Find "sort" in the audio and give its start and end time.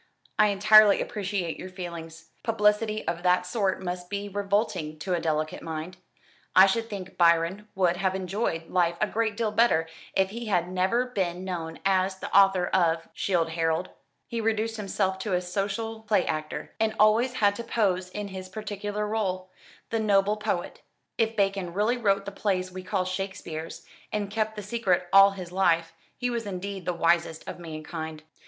3.45-3.83